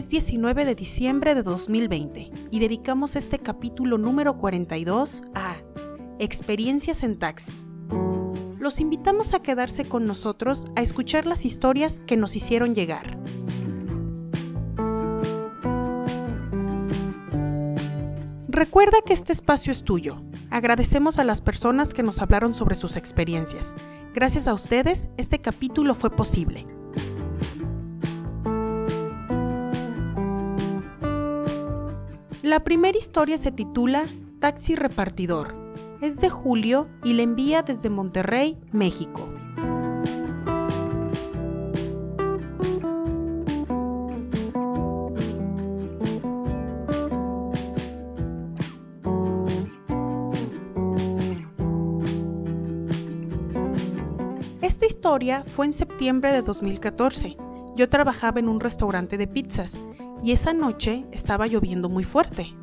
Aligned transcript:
Es 0.00 0.08
19 0.08 0.64
de 0.64 0.74
diciembre 0.74 1.34
de 1.34 1.42
2020 1.42 2.32
y 2.50 2.58
dedicamos 2.58 3.16
este 3.16 3.38
capítulo 3.38 3.98
número 3.98 4.38
42 4.38 5.22
a 5.34 5.58
Experiencias 6.18 7.02
en 7.02 7.18
taxi. 7.18 7.52
Los 8.58 8.80
invitamos 8.80 9.34
a 9.34 9.42
quedarse 9.42 9.84
con 9.84 10.06
nosotros 10.06 10.64
a 10.74 10.80
escuchar 10.80 11.26
las 11.26 11.44
historias 11.44 12.00
que 12.06 12.16
nos 12.16 12.34
hicieron 12.34 12.74
llegar. 12.74 13.18
Recuerda 18.48 19.02
que 19.04 19.12
este 19.12 19.32
espacio 19.32 19.70
es 19.70 19.84
tuyo. 19.84 20.22
Agradecemos 20.48 21.18
a 21.18 21.24
las 21.24 21.42
personas 21.42 21.92
que 21.92 22.02
nos 22.02 22.22
hablaron 22.22 22.54
sobre 22.54 22.74
sus 22.74 22.96
experiencias. 22.96 23.74
Gracias 24.14 24.48
a 24.48 24.54
ustedes, 24.54 25.10
este 25.18 25.40
capítulo 25.42 25.94
fue 25.94 26.08
posible. 26.08 26.79
La 32.50 32.64
primera 32.64 32.98
historia 32.98 33.38
se 33.38 33.52
titula 33.52 34.06
Taxi 34.40 34.74
Repartidor. 34.74 35.54
Es 36.00 36.20
de 36.20 36.28
Julio 36.30 36.88
y 37.04 37.12
la 37.12 37.22
envía 37.22 37.62
desde 37.62 37.90
Monterrey, 37.90 38.58
México. 38.72 39.28
Esta 54.60 54.86
historia 54.86 55.44
fue 55.44 55.66
en 55.66 55.72
septiembre 55.72 56.32
de 56.32 56.42
2014. 56.42 57.36
Yo 57.76 57.88
trabajaba 57.88 58.40
en 58.40 58.48
un 58.48 58.58
restaurante 58.58 59.16
de 59.16 59.28
pizzas 59.28 59.78
y 60.22 60.32
esa 60.32 60.52
noche 60.52 61.06
estaba 61.12 61.46
lloviendo 61.46 61.88
muy 61.88 62.04
fuerte. 62.04 62.54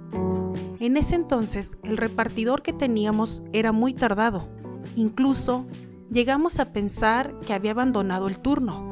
En 0.80 0.96
ese 0.96 1.16
entonces 1.16 1.78
el 1.84 1.98
repartidor 1.98 2.62
que 2.62 2.74
teníamos 2.74 3.42
era 3.52 3.72
muy 3.72 3.94
tardado. 3.94 4.48
Incluso 4.96 5.66
llegamos 6.12 6.60
a 6.60 6.72
pensar 6.72 7.34
que 7.46 7.54
había 7.54 7.72
abandonado 7.72 8.28
el 8.28 8.40
turno. 8.40 8.86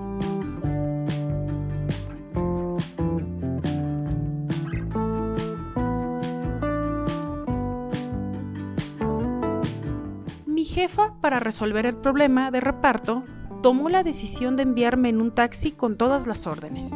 Mi 10.46 10.66
jefa, 10.66 11.14
para 11.22 11.40
resolver 11.40 11.86
el 11.86 11.96
problema 11.96 12.50
de 12.50 12.62
reparto, 12.62 13.24
tomó 13.62 13.90
la 13.90 14.04
decisión 14.04 14.56
de 14.56 14.64
enviarme 14.64 15.10
en 15.10 15.22
un 15.22 15.34
taxi 15.34 15.72
con 15.72 15.98
todas 15.98 16.28
las 16.28 16.48
órdenes. 16.48 16.92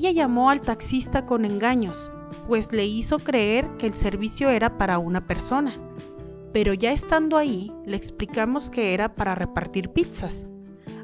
Ella 0.00 0.12
llamó 0.12 0.48
al 0.48 0.62
taxista 0.62 1.26
con 1.26 1.44
engaños, 1.44 2.10
pues 2.46 2.72
le 2.72 2.86
hizo 2.86 3.18
creer 3.18 3.68
que 3.76 3.86
el 3.86 3.92
servicio 3.92 4.48
era 4.48 4.78
para 4.78 4.98
una 4.98 5.26
persona. 5.26 5.74
Pero 6.54 6.72
ya 6.72 6.90
estando 6.90 7.36
ahí, 7.36 7.70
le 7.84 7.98
explicamos 7.98 8.70
que 8.70 8.94
era 8.94 9.14
para 9.14 9.34
repartir 9.34 9.90
pizzas. 9.90 10.46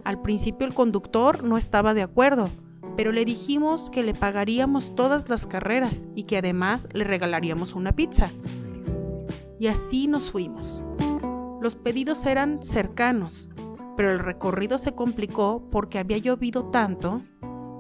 Al 0.02 0.22
principio 0.22 0.66
el 0.66 0.72
conductor 0.72 1.44
no 1.44 1.58
estaba 1.58 1.92
de 1.92 2.00
acuerdo, 2.00 2.48
pero 2.96 3.12
le 3.12 3.26
dijimos 3.26 3.90
que 3.90 4.02
le 4.02 4.14
pagaríamos 4.14 4.94
todas 4.94 5.28
las 5.28 5.46
carreras 5.46 6.08
y 6.14 6.22
que 6.22 6.38
además 6.38 6.88
le 6.94 7.04
regalaríamos 7.04 7.74
una 7.74 7.92
pizza. 7.92 8.30
Y 9.60 9.66
así 9.66 10.06
nos 10.06 10.30
fuimos. 10.30 10.82
Los 11.60 11.74
pedidos 11.74 12.24
eran 12.24 12.62
cercanos, 12.62 13.50
pero 13.94 14.10
el 14.10 14.20
recorrido 14.20 14.78
se 14.78 14.94
complicó 14.94 15.68
porque 15.70 15.98
había 15.98 16.16
llovido 16.16 16.70
tanto 16.70 17.20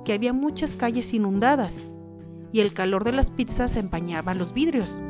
que 0.06 0.12
había 0.12 0.32
muchas 0.32 0.76
calles 0.76 1.12
inundadas 1.12 1.88
y 2.52 2.60
el 2.60 2.72
calor 2.72 3.02
de 3.02 3.10
las 3.10 3.32
pizzas 3.32 3.74
empañaba 3.74 4.34
los 4.34 4.54
vidrios. 4.54 5.02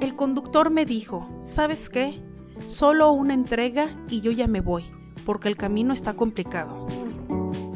El 0.00 0.14
conductor 0.14 0.68
me 0.68 0.84
dijo, 0.84 1.26
¿sabes 1.40 1.88
qué? 1.88 2.22
Solo 2.66 3.10
una 3.12 3.32
entrega 3.32 3.88
y 4.10 4.20
yo 4.20 4.32
ya 4.32 4.46
me 4.46 4.60
voy, 4.60 4.84
porque 5.24 5.48
el 5.48 5.56
camino 5.56 5.94
está 5.94 6.12
complicado. 6.12 6.86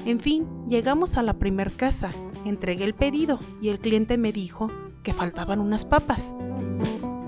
En 0.04 0.20
fin, 0.20 0.46
llegamos 0.68 1.16
a 1.16 1.22
la 1.22 1.38
primer 1.38 1.72
casa, 1.72 2.10
entregué 2.44 2.84
el 2.84 2.94
pedido 2.94 3.40
y 3.62 3.70
el 3.70 3.78
cliente 3.78 4.18
me 4.18 4.32
dijo 4.32 4.70
que 5.02 5.14
faltaban 5.14 5.58
unas 5.58 5.86
papas. 5.86 6.34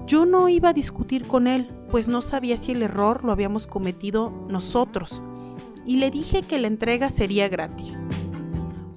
Yo 0.07 0.27
no 0.27 0.51
iba 0.51 0.69
a 0.69 0.75
discutir 0.75 1.27
con 1.27 1.47
él, 1.47 1.67
pues 1.91 2.09
no 2.09 2.21
sabía 2.21 2.59
si 2.59 2.73
el 2.73 2.83
error 2.83 3.25
lo 3.25 3.33
habíamos 3.33 3.67
cometido 3.67 4.31
nosotros 4.51 5.23
y 5.85 5.97
le 5.97 6.11
dije 6.11 6.43
que 6.43 6.59
la 6.59 6.69
entrega 6.69 7.09
sería 7.09 7.49
gratis. 7.49 8.07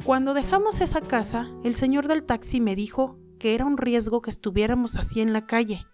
Cuando 0.04 0.34
dejamos 0.34 0.82
esa 0.82 1.02
casa, 1.02 1.50
el 1.64 1.76
señor 1.76 2.08
del 2.08 2.24
taxi 2.24 2.62
me 2.62 2.76
dijo 2.76 3.18
que 3.40 3.56
era 3.56 3.66
un 3.66 3.78
riesgo 3.78 4.22
que 4.22 4.30
estuviéramos 4.30 4.98
así 4.98 5.22
en 5.22 5.34
la 5.34 5.46
calle. 5.48 5.86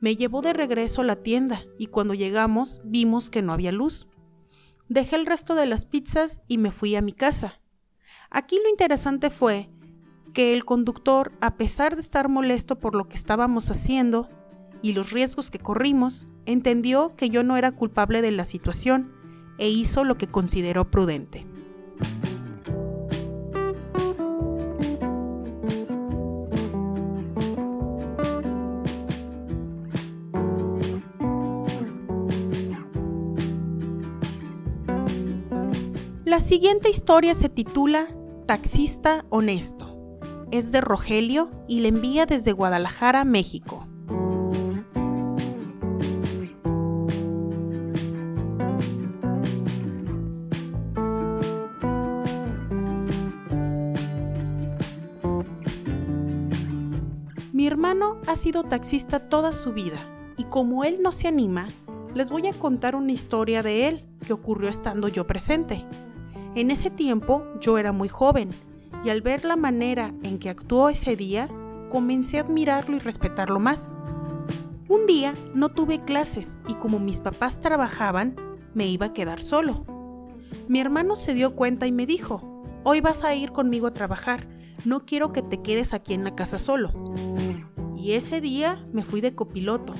Me 0.00 0.16
llevó 0.16 0.42
de 0.42 0.52
regreso 0.52 1.02
a 1.02 1.04
la 1.04 1.22
tienda 1.22 1.62
y 1.78 1.86
cuando 1.86 2.14
llegamos 2.14 2.80
vimos 2.84 3.30
que 3.30 3.42
no 3.42 3.52
había 3.52 3.70
luz. 3.70 4.08
Dejé 4.88 5.16
el 5.16 5.26
resto 5.26 5.54
de 5.54 5.66
las 5.66 5.86
pizzas 5.86 6.40
y 6.48 6.58
me 6.58 6.72
fui 6.72 6.96
a 6.96 7.02
mi 7.02 7.12
casa. 7.12 7.60
Aquí 8.28 8.58
lo 8.62 8.68
interesante 8.68 9.30
fue 9.30 9.70
que 10.32 10.52
el 10.52 10.64
conductor, 10.64 11.32
a 11.40 11.56
pesar 11.56 11.94
de 11.94 12.02
estar 12.02 12.28
molesto 12.28 12.80
por 12.80 12.96
lo 12.96 13.04
que 13.04 13.16
estábamos 13.16 13.70
haciendo 13.70 14.28
y 14.82 14.92
los 14.94 15.12
riesgos 15.12 15.52
que 15.52 15.60
corrimos, 15.60 16.26
entendió 16.44 17.14
que 17.16 17.30
yo 17.30 17.44
no 17.44 17.56
era 17.56 17.70
culpable 17.70 18.20
de 18.20 18.32
la 18.32 18.44
situación 18.44 19.13
e 19.58 19.68
hizo 19.68 20.04
lo 20.04 20.16
que 20.16 20.26
consideró 20.26 20.90
prudente. 20.90 21.46
La 36.24 36.40
siguiente 36.40 36.90
historia 36.90 37.32
se 37.34 37.48
titula 37.48 38.08
Taxista 38.46 39.24
Honesto. 39.30 40.18
Es 40.50 40.72
de 40.72 40.80
Rogelio 40.80 41.50
y 41.68 41.80
la 41.80 41.88
envía 41.88 42.26
desde 42.26 42.50
Guadalajara, 42.50 43.24
México. 43.24 43.86
Sido 58.44 58.62
taxista 58.62 59.20
toda 59.20 59.52
su 59.52 59.72
vida 59.72 59.96
y 60.36 60.44
como 60.44 60.84
él 60.84 60.98
no 61.00 61.12
se 61.12 61.28
anima, 61.28 61.68
les 62.14 62.28
voy 62.28 62.46
a 62.46 62.52
contar 62.52 62.94
una 62.94 63.10
historia 63.10 63.62
de 63.62 63.88
él 63.88 64.04
que 64.26 64.34
ocurrió 64.34 64.68
estando 64.68 65.08
yo 65.08 65.26
presente. 65.26 65.86
En 66.54 66.70
ese 66.70 66.90
tiempo 66.90 67.42
yo 67.58 67.78
era 67.78 67.90
muy 67.90 68.10
joven 68.10 68.50
y 69.02 69.08
al 69.08 69.22
ver 69.22 69.46
la 69.46 69.56
manera 69.56 70.12
en 70.22 70.38
que 70.38 70.50
actuó 70.50 70.90
ese 70.90 71.16
día, 71.16 71.48
comencé 71.88 72.36
a 72.36 72.42
admirarlo 72.42 72.96
y 72.96 72.98
respetarlo 72.98 73.60
más. 73.60 73.94
Un 74.90 75.06
día 75.06 75.32
no 75.54 75.70
tuve 75.70 76.04
clases 76.04 76.58
y 76.68 76.74
como 76.74 76.98
mis 76.98 77.22
papás 77.22 77.60
trabajaban, 77.60 78.36
me 78.74 78.86
iba 78.86 79.06
a 79.06 79.12
quedar 79.14 79.40
solo. 79.40 79.86
Mi 80.68 80.80
hermano 80.80 81.16
se 81.16 81.32
dio 81.32 81.56
cuenta 81.56 81.86
y 81.86 81.92
me 81.92 82.04
dijo, 82.04 82.62
hoy 82.82 83.00
vas 83.00 83.24
a 83.24 83.34
ir 83.34 83.52
conmigo 83.52 83.86
a 83.86 83.94
trabajar, 83.94 84.46
no 84.84 85.06
quiero 85.06 85.32
que 85.32 85.40
te 85.40 85.62
quedes 85.62 85.94
aquí 85.94 86.12
en 86.12 86.24
la 86.24 86.34
casa 86.34 86.58
solo 86.58 86.92
y 88.04 88.12
ese 88.12 88.42
día 88.42 88.84
me 88.92 89.02
fui 89.02 89.22
de 89.22 89.34
copiloto. 89.34 89.94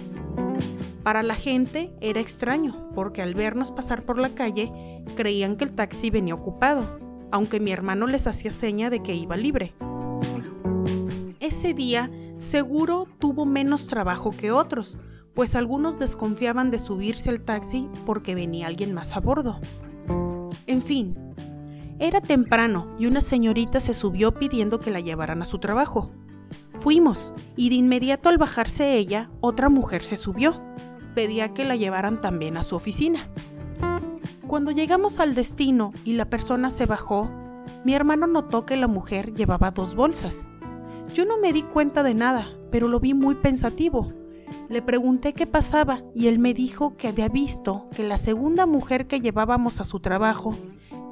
Para 1.03 1.23
la 1.23 1.35
gente 1.35 1.91
era 2.03 2.21
extraño, 2.21 2.91
porque 2.95 3.23
al 3.23 3.33
vernos 3.33 3.73
pasar 3.73 4.03
por 4.03 4.19
la 4.19 4.35
calle 4.35 5.03
creían 5.17 5.57
que 5.57 5.65
el 5.65 5.73
taxi 5.73 6.11
venía 6.11 6.35
ocupado, 6.35 7.01
aunque 7.31 7.61
mi 7.61 7.73
hermano 7.73 8.07
les 8.07 8.27
hacía 8.27 8.51
seña 8.51 8.91
de 8.91 9.03
que 9.03 9.15
iba 9.15 9.39
libre. 9.39 9.73
Ese 11.41 11.73
día 11.73 12.11
seguro 12.37 13.09
tuvo 13.19 13.47
menos 13.47 13.87
trabajo 13.87 14.33
que 14.33 14.53
otros, 14.53 14.99
pues 15.33 15.57
algunos 15.57 15.99
desconfiaban 15.99 16.71
de 16.71 16.77
subirse 16.77 17.31
al 17.31 17.41
taxi 17.41 17.89
porque 18.05 18.35
venía 18.35 18.67
alguien 18.67 18.93
más 18.93 19.17
a 19.17 19.21
bordo. 19.21 19.61
En 20.67 20.83
fin, 20.83 21.17
era 21.99 22.21
temprano 22.21 22.95
y 22.99 23.07
una 23.07 23.23
señorita 23.23 23.81
se 23.81 23.95
subió 23.95 24.35
pidiendo 24.35 24.79
que 24.79 24.91
la 24.91 25.01
llevaran 25.01 25.41
a 25.41 25.47
su 25.47 25.59
trabajo. 25.59 26.11
Fuimos, 26.75 27.33
y 27.57 27.69
de 27.69 27.77
inmediato 27.77 28.29
al 28.29 28.39
bajarse 28.39 28.97
ella, 28.97 29.31
otra 29.41 29.69
mujer 29.69 30.05
se 30.05 30.17
subió. 30.17 30.61
Pedía 31.15 31.55
que 31.55 31.65
la 31.65 31.77
llevaran 31.77 32.21
también 32.21 32.57
a 32.57 32.63
su 32.63 32.77
oficina. 32.77 33.29
Cuando 34.47 34.71
llegamos 34.71 35.21
al 35.21 35.35
destino 35.35 35.93
y 36.05 36.15
la 36.15 36.27
persona 36.27 36.71
se 36.71 36.87
bajó, 36.87 37.31
mi 37.85 37.95
hermano 37.95 38.27
notó 38.27 38.67
que 38.67 38.77
la 38.77 38.89
mujer 38.89 39.35
llevaba 39.35 39.71
dos 39.71 39.95
bolsas. 39.95 40.47
Yo 41.15 41.25
no 41.25 41.39
me 41.39 41.53
di 41.53 41.63
cuenta 41.63 42.03
de 42.03 42.15
nada, 42.15 42.49
pero 42.71 42.89
lo 42.89 43.01
vi 43.01 43.15
muy 43.15 43.37
pensativo. 43.37 44.13
Le 44.69 44.83
pregunté 44.83 45.33
qué 45.33 45.47
pasaba 45.47 46.03
y 46.15 46.27
él 46.29 46.39
me 46.39 46.55
dijo 46.55 46.97
que 46.97 47.09
había 47.09 47.29
visto 47.29 47.89
que 47.95 48.03
la 48.03 48.17
segunda 48.17 48.67
mujer 48.67 49.07
que 49.07 49.21
llevábamos 49.21 49.81
a 49.81 49.85
su 49.85 50.01
trabajo 50.01 50.55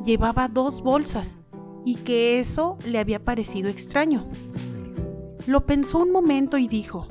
llevaba 0.04 0.48
dos 0.48 0.82
bolsas 0.82 1.38
y 1.84 1.96
que 1.96 2.40
eso 2.40 2.78
le 2.86 2.98
había 2.98 3.24
parecido 3.24 3.68
extraño. 3.68 4.26
Lo 5.46 5.66
pensó 5.66 5.98
un 5.98 6.12
momento 6.12 6.56
y 6.56 6.68
dijo, 6.68 7.08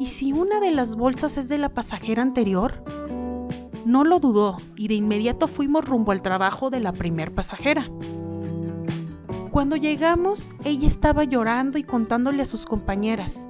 ¿y 0.00 0.06
si 0.06 0.32
una 0.32 0.60
de 0.60 0.70
las 0.70 0.96
bolsas 0.96 1.36
es 1.36 1.48
de 1.48 1.58
la 1.58 1.68
pasajera 1.68 2.22
anterior? 2.22 2.82
No 3.84 4.02
lo 4.02 4.18
dudó 4.18 4.58
y 4.76 4.88
de 4.88 4.94
inmediato 4.94 5.46
fuimos 5.46 5.84
rumbo 5.84 6.12
al 6.12 6.22
trabajo 6.22 6.70
de 6.70 6.80
la 6.80 6.92
primer 6.92 7.34
pasajera. 7.34 7.86
Cuando 9.50 9.76
llegamos, 9.76 10.50
ella 10.64 10.86
estaba 10.86 11.24
llorando 11.24 11.76
y 11.76 11.84
contándole 11.84 12.42
a 12.42 12.46
sus 12.46 12.64
compañeras. 12.64 13.46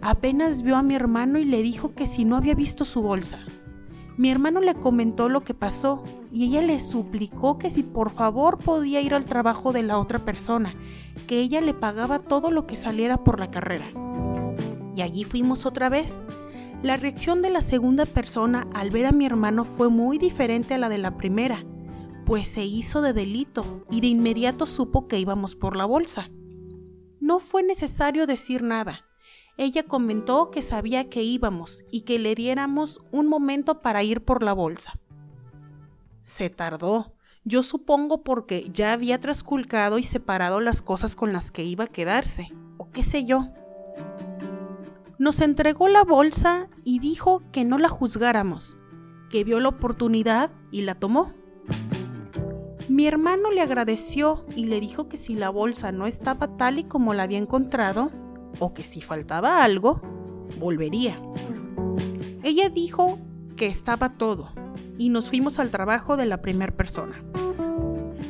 Apenas 0.00 0.62
vio 0.62 0.76
a 0.76 0.82
mi 0.82 0.94
hermano 0.94 1.38
y 1.38 1.44
le 1.44 1.62
dijo 1.62 1.94
que 1.94 2.06
si 2.06 2.24
no 2.24 2.36
había 2.36 2.54
visto 2.54 2.84
su 2.84 3.00
bolsa. 3.00 3.40
Mi 4.16 4.30
hermano 4.30 4.60
le 4.60 4.74
comentó 4.74 5.28
lo 5.28 5.42
que 5.42 5.54
pasó 5.54 6.02
y 6.30 6.44
ella 6.44 6.62
le 6.62 6.80
suplicó 6.80 7.58
que 7.58 7.70
si 7.70 7.82
por 7.82 8.10
favor 8.10 8.58
podía 8.58 9.00
ir 9.00 9.14
al 9.14 9.24
trabajo 9.24 9.72
de 9.72 9.82
la 9.82 9.98
otra 9.98 10.18
persona, 10.18 10.74
que 11.26 11.40
ella 11.40 11.60
le 11.60 11.74
pagaba 11.74 12.18
todo 12.18 12.50
lo 12.50 12.66
que 12.66 12.76
saliera 12.76 13.24
por 13.24 13.40
la 13.40 13.50
carrera. 13.50 13.90
Y 14.94 15.02
allí 15.02 15.24
fuimos 15.24 15.66
otra 15.66 15.88
vez. 15.88 16.22
La 16.82 16.96
reacción 16.96 17.42
de 17.42 17.50
la 17.50 17.60
segunda 17.60 18.06
persona 18.06 18.66
al 18.74 18.90
ver 18.90 19.06
a 19.06 19.12
mi 19.12 19.26
hermano 19.26 19.64
fue 19.64 19.88
muy 19.88 20.18
diferente 20.18 20.74
a 20.74 20.78
la 20.78 20.88
de 20.88 20.98
la 20.98 21.16
primera, 21.16 21.64
pues 22.24 22.46
se 22.46 22.64
hizo 22.64 23.00
de 23.00 23.12
delito 23.12 23.84
y 23.90 24.00
de 24.00 24.08
inmediato 24.08 24.66
supo 24.66 25.08
que 25.08 25.18
íbamos 25.18 25.56
por 25.56 25.76
la 25.76 25.86
bolsa. 25.86 26.30
No 27.20 27.38
fue 27.38 27.62
necesario 27.62 28.26
decir 28.26 28.62
nada. 28.62 29.04
Ella 29.56 29.82
comentó 29.82 30.50
que 30.50 30.62
sabía 30.62 31.08
que 31.08 31.22
íbamos 31.22 31.84
y 31.90 32.02
que 32.02 32.18
le 32.18 32.34
diéramos 32.34 33.00
un 33.10 33.26
momento 33.26 33.82
para 33.82 34.04
ir 34.04 34.24
por 34.24 34.42
la 34.44 34.52
bolsa. 34.52 34.92
Se 36.28 36.50
tardó, 36.50 37.14
yo 37.42 37.62
supongo 37.62 38.22
porque 38.22 38.68
ya 38.70 38.92
había 38.92 39.18
trasculcado 39.18 39.96
y 39.96 40.02
separado 40.02 40.60
las 40.60 40.82
cosas 40.82 41.16
con 41.16 41.32
las 41.32 41.50
que 41.50 41.64
iba 41.64 41.84
a 41.84 41.88
quedarse, 41.88 42.52
o 42.76 42.90
qué 42.90 43.02
sé 43.02 43.24
yo. 43.24 43.48
Nos 45.18 45.40
entregó 45.40 45.88
la 45.88 46.04
bolsa 46.04 46.68
y 46.84 46.98
dijo 46.98 47.42
que 47.50 47.64
no 47.64 47.78
la 47.78 47.88
juzgáramos, 47.88 48.76
que 49.30 49.42
vio 49.42 49.58
la 49.58 49.70
oportunidad 49.70 50.50
y 50.70 50.82
la 50.82 50.96
tomó. 50.96 51.32
Mi 52.90 53.06
hermano 53.06 53.50
le 53.50 53.62
agradeció 53.62 54.44
y 54.54 54.66
le 54.66 54.80
dijo 54.80 55.08
que 55.08 55.16
si 55.16 55.34
la 55.34 55.48
bolsa 55.48 55.92
no 55.92 56.06
estaba 56.06 56.58
tal 56.58 56.78
y 56.78 56.84
como 56.84 57.14
la 57.14 57.22
había 57.22 57.38
encontrado, 57.38 58.10
o 58.58 58.74
que 58.74 58.82
si 58.82 59.00
faltaba 59.00 59.64
algo, 59.64 60.02
volvería. 60.60 61.18
Ella 62.42 62.68
dijo 62.68 63.18
que 63.56 63.66
estaba 63.66 64.10
todo, 64.10 64.50
y 64.98 65.08
nos 65.08 65.28
fuimos 65.28 65.58
al 65.58 65.70
trabajo 65.70 66.16
de 66.16 66.26
la 66.26 66.42
primera 66.42 66.76
persona. 66.76 67.22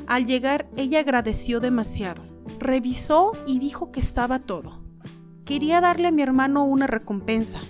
Al 0.06 0.26
llegar, 0.26 0.68
ella 0.76 1.00
agradeció 1.00 1.60
demasiado. 1.60 2.22
Revisó 2.58 3.32
y 3.46 3.58
dijo 3.58 3.90
que 3.90 4.00
estaba 4.00 4.38
todo. 4.38 4.82
Quería 5.44 5.80
darle 5.80 6.08
a 6.08 6.12
mi 6.12 6.22
hermano 6.22 6.64
una 6.64 6.86
recompensa, 6.86 7.60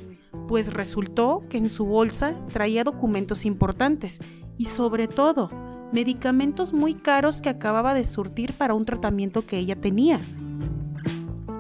pues 0.46 0.72
resultó 0.72 1.44
que 1.48 1.58
en 1.58 1.68
su 1.68 1.86
bolsa 1.86 2.34
traía 2.52 2.84
documentos 2.84 3.44
importantes 3.44 4.20
y 4.56 4.66
sobre 4.66 5.08
todo 5.08 5.50
medicamentos 5.92 6.72
muy 6.72 6.94
caros 6.94 7.40
que 7.40 7.48
acababa 7.48 7.94
de 7.94 8.04
surtir 8.04 8.52
para 8.52 8.74
un 8.74 8.84
tratamiento 8.84 9.46
que 9.46 9.58
ella 9.58 9.80
tenía. 9.80 10.20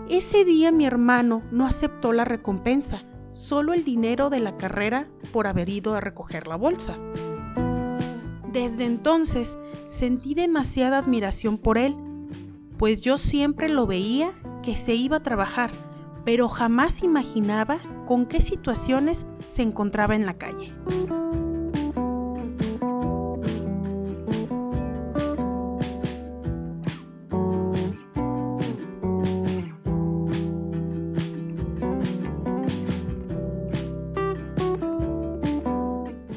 Ese 0.08 0.44
día 0.44 0.72
mi 0.72 0.86
hermano 0.86 1.42
no 1.50 1.66
aceptó 1.66 2.12
la 2.12 2.24
recompensa, 2.24 3.02
solo 3.32 3.74
el 3.74 3.84
dinero 3.84 4.30
de 4.30 4.40
la 4.40 4.56
carrera 4.56 5.08
por 5.32 5.46
haber 5.46 5.68
ido 5.68 5.94
a 5.94 6.00
recoger 6.00 6.46
la 6.46 6.56
bolsa. 6.56 6.98
Desde 8.58 8.86
entonces 8.86 9.56
sentí 9.86 10.34
demasiada 10.34 10.98
admiración 10.98 11.58
por 11.58 11.78
él, 11.78 11.94
pues 12.76 13.02
yo 13.02 13.16
siempre 13.16 13.68
lo 13.68 13.86
veía 13.86 14.32
que 14.64 14.74
se 14.74 14.96
iba 14.96 15.18
a 15.18 15.22
trabajar, 15.22 15.70
pero 16.24 16.48
jamás 16.48 17.04
imaginaba 17.04 17.78
con 18.04 18.26
qué 18.26 18.40
situaciones 18.40 19.26
se 19.48 19.62
encontraba 19.62 20.16
en 20.16 20.26
la 20.26 20.38
calle. 20.38 20.72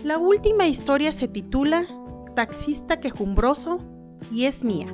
La 0.04 0.20
última 0.20 0.68
historia 0.68 1.12
se 1.12 1.28
titula 1.28 1.88
taxista 2.33 3.00
quejumbroso 3.00 3.80
y 4.31 4.45
es 4.45 4.63
mía. 4.63 4.94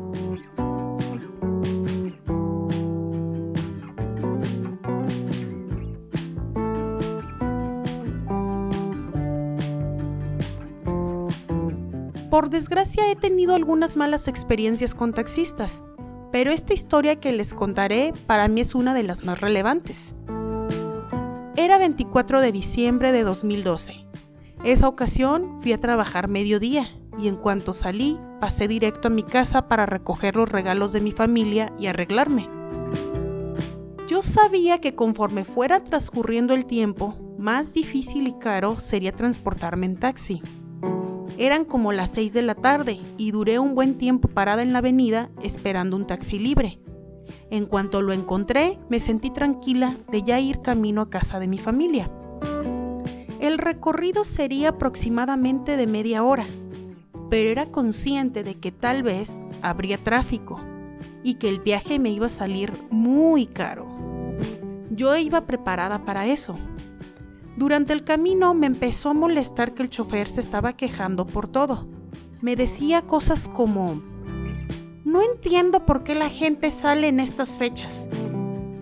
Por 12.29 12.49
desgracia 12.49 13.11
he 13.11 13.15
tenido 13.15 13.55
algunas 13.55 13.95
malas 13.95 14.27
experiencias 14.27 14.93
con 14.93 15.11
taxistas, 15.11 15.81
pero 16.31 16.51
esta 16.51 16.73
historia 16.73 17.15
que 17.15 17.31
les 17.31 17.53
contaré 17.53 18.13
para 18.27 18.47
mí 18.47 18.61
es 18.61 18.75
una 18.75 18.93
de 18.93 19.01
las 19.01 19.23
más 19.23 19.41
relevantes. 19.41 20.13
Era 21.55 21.79
24 21.79 22.41
de 22.41 22.51
diciembre 22.51 23.11
de 23.11 23.23
2012. 23.23 24.05
Esa 24.63 24.87
ocasión 24.87 25.55
fui 25.55 25.73
a 25.73 25.79
trabajar 25.79 26.27
mediodía 26.27 26.87
y 27.17 27.27
en 27.27 27.35
cuanto 27.35 27.73
salí 27.73 28.19
pasé 28.39 28.67
directo 28.67 29.07
a 29.07 29.11
mi 29.11 29.23
casa 29.23 29.67
para 29.67 29.85
recoger 29.85 30.35
los 30.35 30.49
regalos 30.49 30.91
de 30.91 31.01
mi 31.01 31.11
familia 31.11 31.73
y 31.79 31.87
arreglarme. 31.87 32.49
Yo 34.07 34.21
sabía 34.21 34.79
que 34.79 34.95
conforme 34.95 35.43
fuera 35.43 35.83
transcurriendo 35.83 36.53
el 36.53 36.65
tiempo, 36.65 37.15
más 37.37 37.73
difícil 37.73 38.27
y 38.27 38.33
caro 38.33 38.79
sería 38.79 39.11
transportarme 39.11 39.85
en 39.85 39.97
taxi. 39.97 40.41
Eran 41.37 41.65
como 41.65 41.91
las 41.91 42.11
6 42.11 42.33
de 42.33 42.41
la 42.41 42.55
tarde 42.55 42.99
y 43.17 43.31
duré 43.31 43.59
un 43.59 43.75
buen 43.75 43.97
tiempo 43.97 44.27
parada 44.27 44.63
en 44.63 44.73
la 44.73 44.79
avenida 44.79 45.29
esperando 45.43 45.95
un 45.95 46.07
taxi 46.07 46.39
libre. 46.39 46.79
En 47.51 47.65
cuanto 47.65 48.01
lo 48.01 48.13
encontré, 48.13 48.79
me 48.89 48.99
sentí 48.99 49.29
tranquila 49.29 49.95
de 50.09 50.23
ya 50.23 50.39
ir 50.39 50.61
camino 50.61 51.01
a 51.01 51.09
casa 51.09 51.39
de 51.39 51.47
mi 51.47 51.57
familia. 51.57 52.09
El 53.39 53.57
recorrido 53.57 54.23
sería 54.23 54.69
aproximadamente 54.69 55.77
de 55.77 55.85
media 55.85 56.23
hora, 56.23 56.47
pero 57.29 57.49
era 57.49 57.71
consciente 57.71 58.43
de 58.43 58.55
que 58.55 58.71
tal 58.71 59.03
vez 59.03 59.45
habría 59.61 59.97
tráfico 59.97 60.59
y 61.23 61.35
que 61.35 61.49
el 61.49 61.59
viaje 61.59 61.99
me 61.99 62.09
iba 62.09 62.27
a 62.27 62.29
salir 62.29 62.71
muy 62.89 63.47
caro. 63.47 63.85
Yo 64.89 65.15
iba 65.17 65.45
preparada 65.45 66.05
para 66.05 66.25
eso. 66.25 66.57
Durante 67.57 67.93
el 67.93 68.03
camino 68.03 68.53
me 68.53 68.67
empezó 68.67 69.09
a 69.09 69.13
molestar 69.13 69.73
que 69.73 69.83
el 69.83 69.89
chofer 69.89 70.29
se 70.29 70.41
estaba 70.41 70.73
quejando 70.73 71.25
por 71.25 71.47
todo. 71.47 71.87
Me 72.39 72.55
decía 72.55 73.01
cosas 73.01 73.49
como, 73.49 74.01
no 75.03 75.21
entiendo 75.23 75.85
por 75.85 76.03
qué 76.03 76.15
la 76.15 76.29
gente 76.29 76.71
sale 76.71 77.07
en 77.07 77.19
estas 77.19 77.57
fechas. 77.57 78.07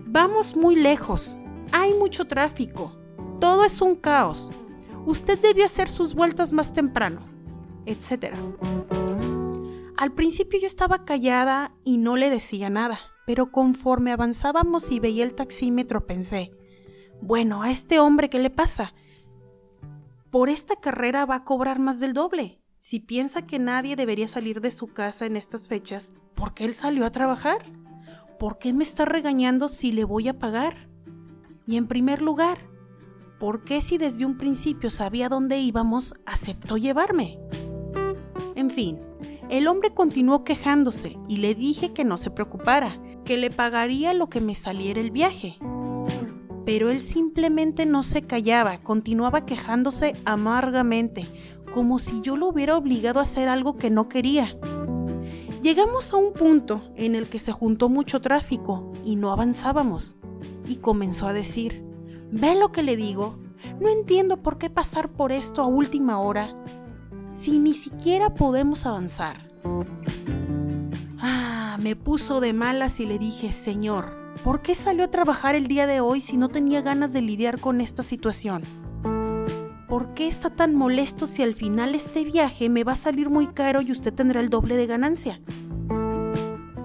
Vamos 0.06 0.56
muy 0.56 0.76
lejos, 0.76 1.36
hay 1.72 1.94
mucho 1.94 2.26
tráfico, 2.26 2.92
todo 3.40 3.64
es 3.64 3.80
un 3.80 3.96
caos. 3.96 4.50
Usted 5.06 5.38
debió 5.40 5.64
hacer 5.64 5.88
sus 5.88 6.14
vueltas 6.14 6.52
más 6.52 6.72
temprano 6.72 7.35
etc. 7.86 8.34
Al 9.96 10.12
principio 10.12 10.60
yo 10.60 10.66
estaba 10.66 11.04
callada 11.04 11.72
y 11.84 11.96
no 11.96 12.16
le 12.16 12.28
decía 12.28 12.68
nada, 12.68 12.98
pero 13.26 13.50
conforme 13.50 14.12
avanzábamos 14.12 14.90
y 14.90 15.00
veía 15.00 15.24
el 15.24 15.34
taxímetro 15.34 16.06
pensé, 16.06 16.52
bueno, 17.22 17.62
a 17.62 17.70
este 17.70 17.98
hombre, 17.98 18.28
¿qué 18.28 18.38
le 18.38 18.50
pasa? 18.50 18.94
Por 20.30 20.50
esta 20.50 20.76
carrera 20.76 21.24
va 21.24 21.36
a 21.36 21.44
cobrar 21.44 21.78
más 21.78 21.98
del 21.98 22.12
doble. 22.12 22.60
Si 22.78 23.00
piensa 23.00 23.46
que 23.46 23.58
nadie 23.58 23.96
debería 23.96 24.28
salir 24.28 24.60
de 24.60 24.70
su 24.70 24.88
casa 24.88 25.24
en 25.24 25.36
estas 25.36 25.66
fechas, 25.66 26.12
¿por 26.34 26.52
qué 26.52 26.66
él 26.66 26.74
salió 26.74 27.06
a 27.06 27.10
trabajar? 27.10 27.62
¿Por 28.38 28.58
qué 28.58 28.74
me 28.74 28.84
está 28.84 29.06
regañando 29.06 29.68
si 29.68 29.92
le 29.92 30.04
voy 30.04 30.28
a 30.28 30.38
pagar? 30.38 30.88
Y 31.66 31.78
en 31.78 31.88
primer 31.88 32.20
lugar, 32.20 32.58
¿por 33.40 33.64
qué 33.64 33.80
si 33.80 33.96
desde 33.96 34.26
un 34.26 34.36
principio 34.36 34.90
sabía 34.90 35.28
dónde 35.28 35.58
íbamos, 35.58 36.14
aceptó 36.26 36.76
llevarme? 36.76 37.38
En 38.66 38.70
fin, 38.72 38.98
el 39.48 39.68
hombre 39.68 39.94
continuó 39.94 40.42
quejándose 40.42 41.16
y 41.28 41.36
le 41.36 41.54
dije 41.54 41.92
que 41.92 42.04
no 42.04 42.16
se 42.16 42.32
preocupara, 42.32 43.00
que 43.24 43.36
le 43.36 43.48
pagaría 43.48 44.12
lo 44.12 44.28
que 44.28 44.40
me 44.40 44.56
saliera 44.56 45.00
el 45.00 45.12
viaje. 45.12 45.56
Pero 46.64 46.90
él 46.90 47.00
simplemente 47.00 47.86
no 47.86 48.02
se 48.02 48.22
callaba, 48.22 48.78
continuaba 48.78 49.46
quejándose 49.46 50.14
amargamente, 50.24 51.28
como 51.72 52.00
si 52.00 52.20
yo 52.22 52.36
lo 52.36 52.48
hubiera 52.48 52.76
obligado 52.76 53.20
a 53.20 53.22
hacer 53.22 53.48
algo 53.48 53.76
que 53.76 53.88
no 53.88 54.08
quería. 54.08 54.58
Llegamos 55.62 56.12
a 56.12 56.16
un 56.16 56.32
punto 56.32 56.82
en 56.96 57.14
el 57.14 57.28
que 57.28 57.38
se 57.38 57.52
juntó 57.52 57.88
mucho 57.88 58.20
tráfico 58.20 58.92
y 59.04 59.14
no 59.14 59.30
avanzábamos. 59.30 60.16
Y 60.66 60.78
comenzó 60.78 61.28
a 61.28 61.32
decir, 61.32 61.84
¿ve 62.32 62.56
lo 62.56 62.72
que 62.72 62.82
le 62.82 62.96
digo? 62.96 63.38
No 63.80 63.88
entiendo 63.88 64.42
por 64.42 64.58
qué 64.58 64.70
pasar 64.70 65.12
por 65.12 65.30
esto 65.30 65.62
a 65.62 65.66
última 65.66 66.18
hora 66.18 66.56
si 67.36 67.58
ni 67.58 67.74
siquiera 67.74 68.34
podemos 68.34 68.86
avanzar. 68.86 69.48
Ah, 71.20 71.76
me 71.80 71.94
puso 71.94 72.40
de 72.40 72.52
malas 72.52 72.98
y 73.00 73.06
le 73.06 73.18
dije, 73.18 73.52
Señor, 73.52 74.10
¿por 74.42 74.62
qué 74.62 74.74
salió 74.74 75.04
a 75.04 75.10
trabajar 75.10 75.54
el 75.54 75.66
día 75.66 75.86
de 75.86 76.00
hoy 76.00 76.20
si 76.20 76.36
no 76.36 76.48
tenía 76.48 76.80
ganas 76.80 77.12
de 77.12 77.22
lidiar 77.22 77.60
con 77.60 77.80
esta 77.80 78.02
situación? 78.02 78.62
¿Por 79.88 80.14
qué 80.14 80.28
está 80.28 80.50
tan 80.50 80.74
molesto 80.74 81.26
si 81.26 81.42
al 81.42 81.54
final 81.54 81.94
este 81.94 82.24
viaje 82.24 82.68
me 82.68 82.84
va 82.84 82.92
a 82.92 82.96
salir 82.96 83.30
muy 83.30 83.46
caro 83.48 83.82
y 83.82 83.92
usted 83.92 84.12
tendrá 84.12 84.40
el 84.40 84.50
doble 84.50 84.76
de 84.76 84.86
ganancia? 84.86 85.40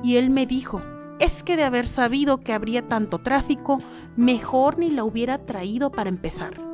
Y 0.03 0.17
él 0.17 0.29
me 0.29 0.45
dijo, 0.45 0.81
es 1.19 1.43
que 1.43 1.55
de 1.55 1.63
haber 1.63 1.87
sabido 1.87 2.41
que 2.41 2.53
habría 2.53 2.87
tanto 2.87 3.19
tráfico, 3.19 3.79
mejor 4.15 4.77
ni 4.77 4.89
la 4.89 5.03
hubiera 5.03 5.45
traído 5.45 5.91
para 5.91 6.09
empezar. 6.09 6.70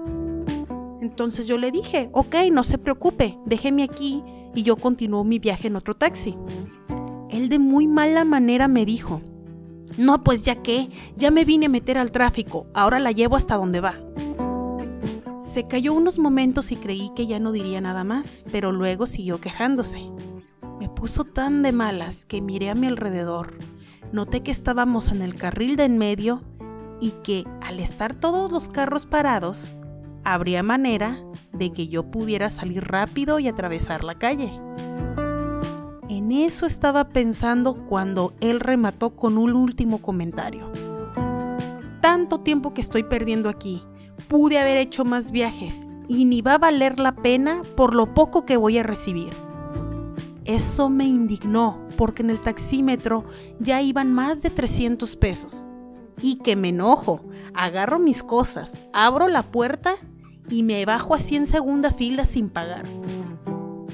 Entonces 1.08 1.48
yo 1.48 1.58
le 1.58 1.72
dije, 1.72 2.10
ok, 2.12 2.36
no 2.52 2.64
se 2.64 2.78
preocupe, 2.78 3.40
déjeme 3.46 3.84
aquí 3.84 4.22
y 4.54 4.64
yo 4.64 4.76
continúo 4.76 5.24
mi 5.24 5.40
viaje 5.40 5.70
en 5.70 5.78
otro 5.78 5.96
taxi. 5.96 6.36
Él 7.30 7.48
de 7.48 7.60
muy 7.60 7.88
mala 7.88 8.26
manera 8.26 8.68
me 8.68 8.86
dijo, 8.86 9.22
no, 9.98 10.22
pues 10.22 10.44
ya 10.44 10.62
que, 10.62 10.90
ya 11.16 11.32
me 11.32 11.46
vine 11.46 11.68
a 11.68 11.70
meter 11.70 11.98
al 11.98 12.12
tráfico, 12.12 12.68
ahora 12.74 13.00
la 13.00 13.14
llevo 13.14 13.38
hasta 13.38 13.56
donde 13.56 13.80
va. 13.80 13.96
Se 15.40 15.66
cayó 15.66 15.94
unos 15.94 16.20
momentos 16.20 16.74
y 16.74 16.76
creí 16.76 17.10
que 17.16 17.26
ya 17.26 17.40
no 17.40 17.54
diría 17.54 17.80
nada 17.80 18.04
más, 18.04 18.44
pero 18.52 18.74
luego 18.74 19.06
siguió 19.06 19.40
quejándose. 19.40 20.12
Me 20.78 20.90
puso 20.90 21.24
tan 21.24 21.64
de 21.64 21.72
malas 21.72 22.26
que 22.26 22.42
miré 22.42 22.70
a 22.70 22.76
mi 22.76 22.88
alrededor. 22.88 23.58
Noté 24.12 24.44
que 24.44 24.52
estábamos 24.52 25.10
en 25.14 25.22
el 25.22 25.36
carril 25.36 25.78
de 25.78 25.86
en 25.86 25.98
medio 25.98 26.44
y 27.00 27.12
que, 27.24 27.46
al 27.62 27.80
estar 27.80 28.14
todos 28.14 28.52
los 28.52 28.68
carros 28.68 29.06
parados, 29.06 29.72
habría 30.34 30.62
manera 30.62 31.18
de 31.54 31.72
que 31.72 31.88
yo 31.88 32.12
pudiera 32.12 32.50
salir 32.50 32.84
rápido 32.84 33.40
y 33.40 33.48
atravesar 33.48 34.04
la 34.04 34.16
calle. 34.16 34.52
En 36.10 36.34
eso 36.34 36.66
estaba 36.66 37.08
pensando 37.08 37.86
cuando 37.86 38.34
él 38.42 38.60
remató 38.60 39.16
con 39.16 39.38
un 39.38 39.54
último 39.54 40.02
comentario. 40.02 40.70
Tanto 42.02 42.42
tiempo 42.42 42.74
que 42.74 42.82
estoy 42.82 43.04
perdiendo 43.04 43.48
aquí, 43.48 43.82
pude 44.28 44.60
haber 44.60 44.76
hecho 44.76 45.06
más 45.06 45.32
viajes 45.32 45.88
y 46.10 46.26
ni 46.26 46.42
va 46.42 46.56
a 46.56 46.60
valer 46.60 47.00
la 47.00 47.16
pena 47.16 47.62
por 47.78 47.96
lo 47.96 48.14
poco 48.14 48.46
que 48.46 48.58
voy 48.58 48.78
a 48.78 48.84
recibir. 48.84 49.32
Eso 50.44 50.90
me 50.90 51.06
indignó 51.06 51.88
porque 51.96 52.22
en 52.22 52.32
el 52.32 52.42
taxímetro 52.42 53.24
ya 53.60 53.82
iban 53.82 54.12
más 54.12 54.42
de 54.42 54.50
300 54.50 55.16
pesos. 55.16 55.66
Y 56.22 56.40
que 56.40 56.56
me 56.56 56.70
enojo, 56.70 57.22
agarro 57.54 58.00
mis 58.00 58.24
cosas, 58.24 58.76
abro 58.92 59.28
la 59.28 59.44
puerta 59.44 59.96
y 60.50 60.64
me 60.64 60.86
bajo 60.86 61.14
así 61.14 61.36
en 61.36 61.48
segunda 61.48 61.92
fila 61.92 62.26
sin 62.26 62.50
pagar. 62.50 62.86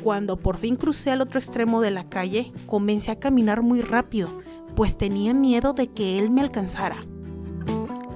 Cuando 0.04 0.38
por 0.38 0.58
fin 0.58 0.76
crucé 0.76 1.12
al 1.12 1.22
otro 1.22 1.40
extremo 1.40 1.82
de 1.82 1.92
la 1.92 2.10
calle, 2.10 2.52
comencé 2.66 3.12
a 3.12 3.20
caminar 3.20 3.62
muy 3.62 3.82
rápido, 3.82 4.42
pues 4.76 4.98
tenía 4.98 5.34
miedo 5.34 5.74
de 5.74 5.88
que 5.88 6.20
él 6.20 6.30
me 6.30 6.42
alcanzara. 6.42 6.98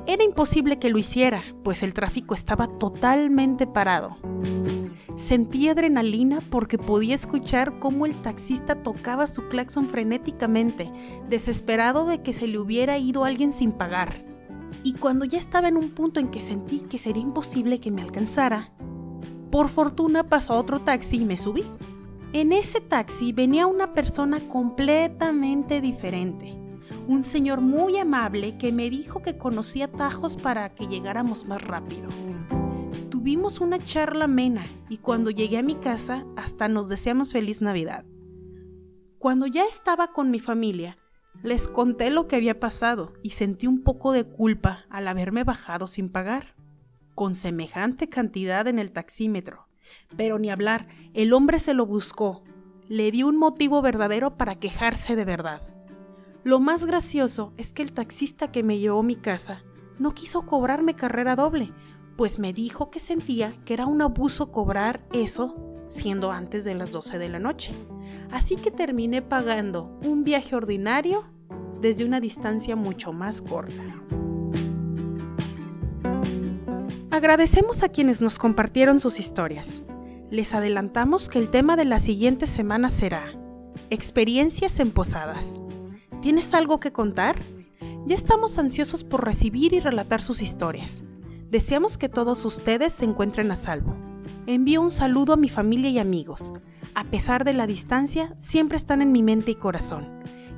Era 0.06 0.24
imposible 0.24 0.80
que 0.80 0.90
lo 0.90 0.98
hiciera, 0.98 1.44
pues 1.64 1.84
el 1.84 1.94
tráfico 1.94 2.34
estaba 2.34 2.68
totalmente 2.68 3.68
parado. 3.68 4.18
Sentí 5.16 5.68
adrenalina 5.68 6.40
porque 6.50 6.78
podía 6.78 7.16
escuchar 7.16 7.80
cómo 7.80 8.06
el 8.06 8.16
taxista 8.22 8.84
tocaba 8.84 9.28
su 9.28 9.48
claxon 9.50 9.90
frenéticamente, 9.90 10.92
desesperado 11.28 12.06
de 12.06 12.22
que 12.22 12.34
se 12.34 12.48
le 12.48 12.60
hubiera 12.60 12.98
ido 12.98 13.26
alguien 13.26 13.52
sin 13.52 13.72
pagar. 13.72 14.27
Y 14.84 14.94
cuando 14.94 15.26
ya 15.26 15.38
estaba 15.38 15.68
en 15.68 15.78
un 15.78 15.90
punto 15.90 16.20
en 16.20 16.30
que 16.30 16.40
sentí 16.40 16.80
que 16.82 16.98
sería 16.98 17.24
imposible 17.24 17.80
que 17.80 17.92
me 17.92 18.02
alcanzara, 18.02 18.72
por 19.52 19.70
fortuna 19.70 20.28
pasó 20.28 20.56
otro 20.56 20.80
taxi 20.80 21.18
y 21.18 21.26
me 21.26 21.38
subí. 21.38 21.64
En 22.34 22.52
ese 22.52 22.82
taxi 22.82 23.32
venía 23.32 23.68
una 23.68 23.94
persona 23.94 24.40
completamente 24.40 25.82
diferente. 25.82 26.54
Un 27.08 27.24
señor 27.24 27.62
muy 27.62 27.98
amable 27.98 28.58
que 28.58 28.74
me 28.74 28.90
dijo 28.90 29.22
que 29.22 29.38
conocía 29.38 29.90
tajos 29.90 30.36
para 30.36 30.76
que 30.76 30.88
llegáramos 30.88 31.46
más 31.46 31.62
rápido. 31.62 32.10
Tuvimos 33.10 33.62
una 33.62 33.80
charla 33.80 34.26
amena 34.26 34.66
y 34.90 34.98
cuando 34.98 35.32
llegué 35.32 35.58
a 35.58 35.64
mi 35.64 35.76
casa 35.76 36.26
hasta 36.36 36.68
nos 36.68 36.90
deseamos 36.90 37.32
feliz 37.32 37.62
Navidad. 37.62 38.06
Cuando 39.18 39.48
ya 39.48 39.66
estaba 39.66 40.12
con 40.12 40.30
mi 40.30 40.40
familia, 40.40 40.98
les 41.44 41.68
conté 41.68 42.10
lo 42.10 42.28
que 42.28 42.36
había 42.36 42.60
pasado 42.60 43.14
y 43.24 43.32
sentí 43.32 43.68
un 43.68 43.84
poco 43.84 44.12
de 44.12 44.26
culpa 44.26 44.86
al 44.90 45.08
haberme 45.08 45.44
bajado 45.44 45.88
sin 45.88 46.10
pagar, 46.10 46.56
con 47.16 47.36
semejante 47.36 48.10
cantidad 48.10 48.68
en 48.68 48.80
el 48.80 48.92
taxímetro. 48.92 49.68
Pero 50.16 50.40
ni 50.40 50.50
hablar, 50.50 50.88
el 51.14 51.34
hombre 51.34 51.60
se 51.60 51.74
lo 51.74 51.86
buscó, 51.86 52.44
le 52.88 53.12
dio 53.12 53.28
un 53.28 53.38
motivo 53.38 53.82
verdadero 53.82 54.38
para 54.38 54.56
quejarse 54.56 55.16
de 55.16 55.26
verdad. 55.26 55.62
Lo 56.44 56.60
más 56.60 56.86
gracioso 56.86 57.54
es 57.58 57.74
que 57.74 57.82
el 57.82 57.92
taxista 57.92 58.52
que 58.52 58.64
me 58.64 58.80
llevó 58.80 59.00
a 59.00 59.04
mi 59.04 59.16
casa 59.16 59.64
no 60.00 60.14
quiso 60.14 60.46
cobrarme 60.46 60.96
carrera 60.96 61.36
doble, 61.36 61.74
pues 62.16 62.40
me 62.40 62.54
dijo 62.54 62.90
que 62.90 63.00
sentía 63.00 63.54
que 63.66 63.74
era 63.74 63.86
un 63.86 64.02
abuso 64.02 64.52
cobrar 64.52 65.06
eso 65.12 65.56
siendo 65.86 66.32
antes 66.32 66.66
de 66.66 66.76
las 66.76 66.92
12 66.92 67.20
de 67.20 67.30
la 67.30 67.40
noche. 67.40 67.74
Así 68.32 68.56
que 68.56 68.72
terminé 68.72 69.22
pagando 69.22 69.98
un 70.04 70.24
viaje 70.24 70.56
ordinario 70.56 71.24
desde 71.82 72.06
una 72.06 72.20
distancia 72.20 72.76
mucho 72.76 73.14
más 73.14 73.42
corta. 73.42 73.84
Agradecemos 77.10 77.84
a 77.84 77.90
quienes 77.90 78.22
nos 78.22 78.38
compartieron 78.38 79.00
sus 79.00 79.20
historias. 79.20 79.82
Les 80.30 80.54
adelantamos 80.54 81.30
que 81.30 81.40
el 81.40 81.50
tema 81.50 81.76
de 81.76 81.86
la 81.86 82.00
siguiente 82.00 82.48
semana 82.48 82.90
será 82.90 83.34
Experiencias 83.90 84.80
en 84.80 84.92
Posadas. 84.92 85.62
¿Tienes 86.22 86.54
algo 86.54 86.80
que 86.80 86.92
contar? 86.92 87.38
Ya 88.06 88.16
estamos 88.16 88.58
ansiosos 88.58 89.04
por 89.04 89.26
recibir 89.26 89.74
y 89.74 89.80
relatar 89.80 90.22
sus 90.22 90.42
historias. 90.42 91.04
Deseamos 91.50 91.98
que 91.98 92.10
todos 92.10 92.44
ustedes 92.44 92.92
se 92.94 93.06
encuentren 93.06 93.52
a 93.52 93.56
salvo. 93.56 93.96
Envío 94.46 94.82
un 94.82 94.92
saludo 94.92 95.34
a 95.34 95.38
mi 95.38 95.50
familia 95.50 95.90
y 95.90 96.00
amigos. 96.00 96.52
A 96.98 97.04
pesar 97.04 97.44
de 97.44 97.54
la 97.54 97.68
distancia, 97.68 98.34
siempre 98.38 98.76
están 98.76 99.04
en 99.04 99.12
mi 99.12 99.22
mente 99.22 99.52
y 99.52 99.56
corazón. 99.56 100.04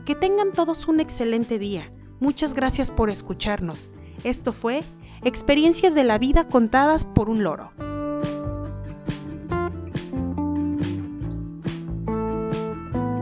Que 0.05 0.15
tengan 0.15 0.53
todos 0.53 0.88
un 0.88 1.01
excelente 1.01 1.60
día. 1.60 1.91
Muchas 2.22 2.53
gracias 2.53 2.91
por 2.91 3.10
escucharnos. 3.10 3.91
Esto 4.24 4.53
fue 4.53 4.84
Experiencias 5.22 5.93
de 5.96 6.05
la 6.05 6.17
vida 6.17 6.46
contadas 6.46 7.03
por 7.03 7.29
un 7.29 7.43
loro. 7.43 7.72